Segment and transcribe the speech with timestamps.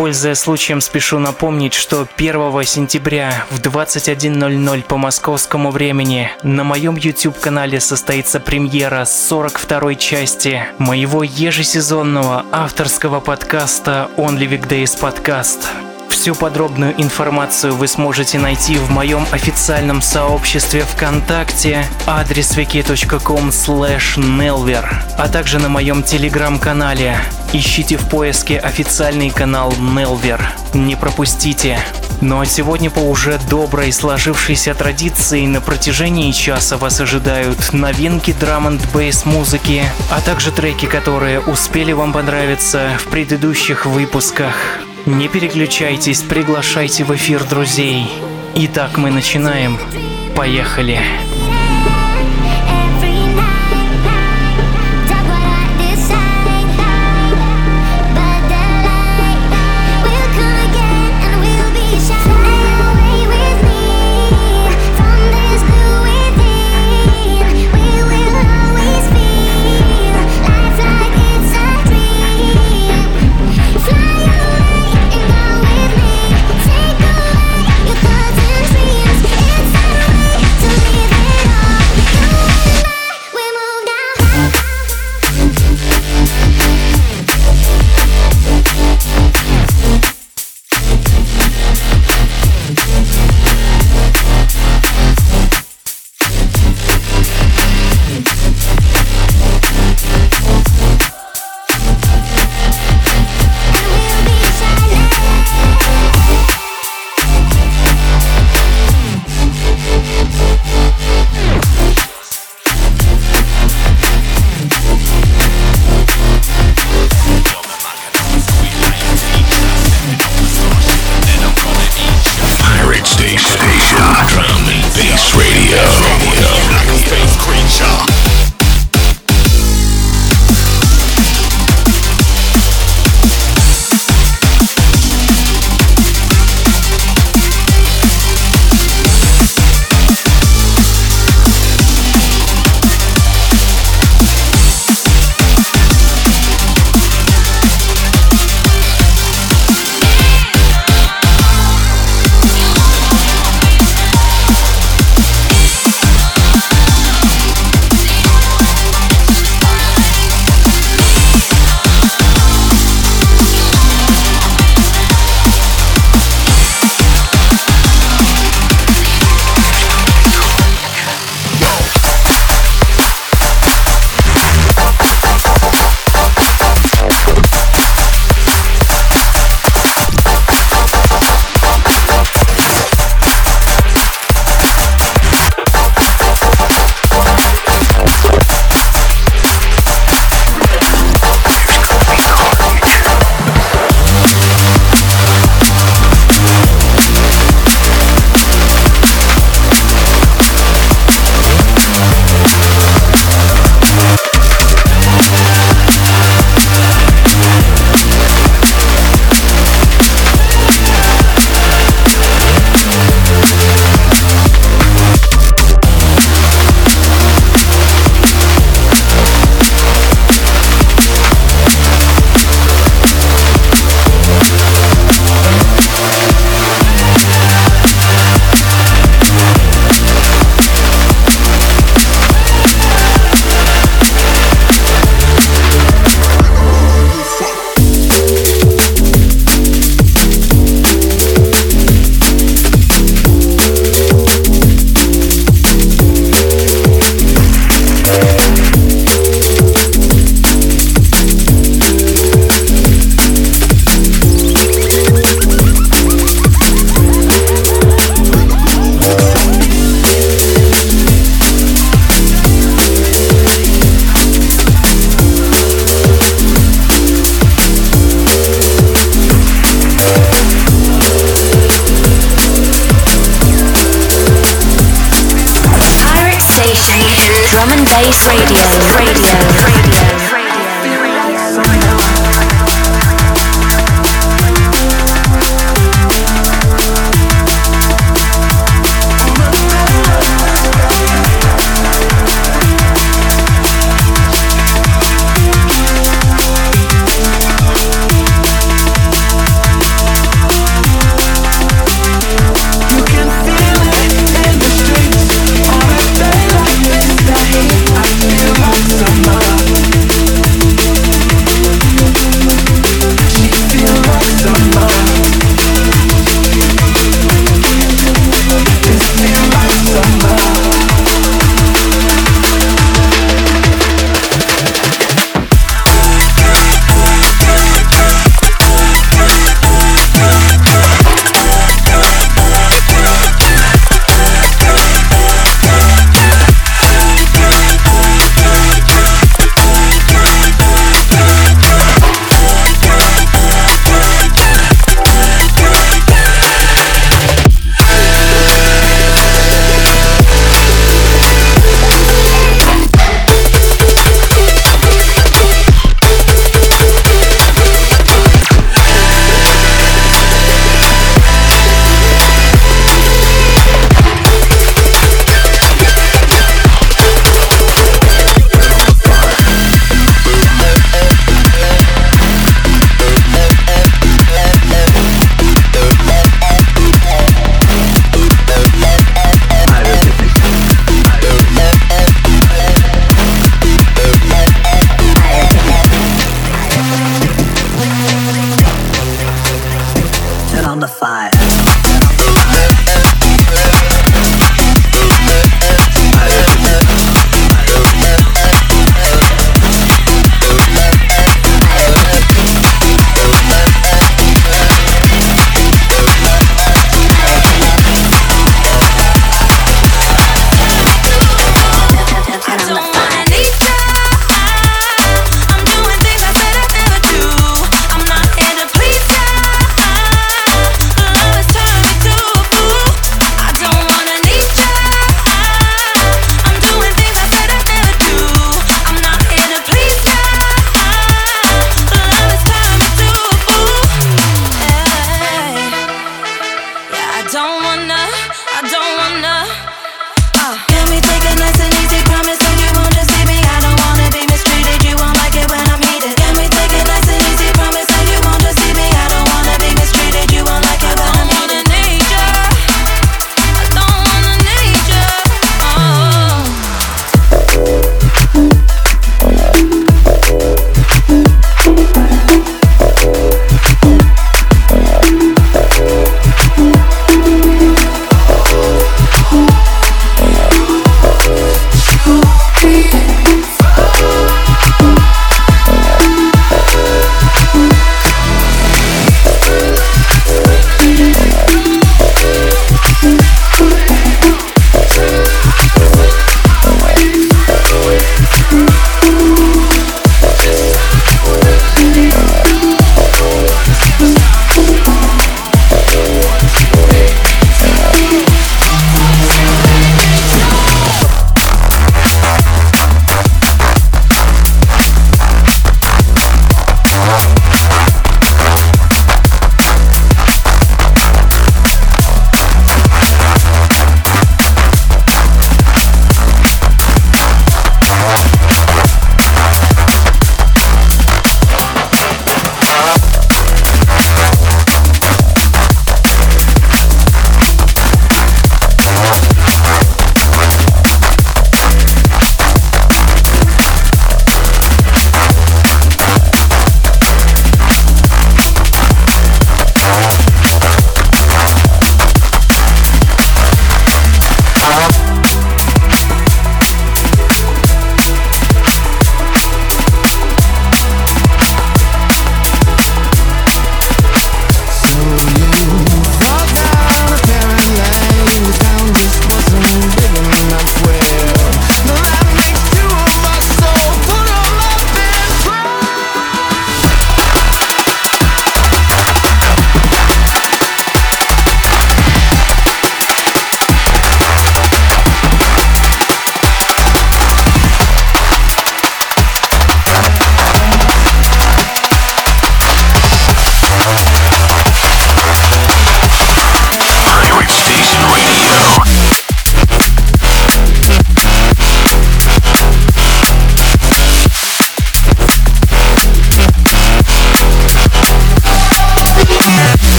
[0.00, 7.80] Пользуясь случаем, спешу напомнить, что 1 сентября в 21.00 по московскому времени на моем YouTube-канале
[7.80, 15.89] состоится премьера 42 части моего ежесезонного авторского подкаста Only Weekdays Podcast.
[16.20, 24.84] Всю подробную информацию вы сможете найти в моем официальном сообществе ВКонтакте адрес wiki.com nelver,
[25.16, 27.16] а также на моем телеграм-канале.
[27.54, 30.42] Ищите в поиске официальный канал Nelver.
[30.74, 31.80] Не пропустите.
[32.20, 38.66] Ну а сегодня по уже доброй сложившейся традиции на протяжении часа вас ожидают новинки драм
[38.66, 44.54] н бейс музыки, а также треки, которые успели вам понравиться в предыдущих выпусках.
[45.10, 48.06] Не переключайтесь, приглашайте в эфир друзей.
[48.54, 49.76] Итак, мы начинаем.
[50.36, 50.98] Поехали.
[50.98, 51.59] Pirate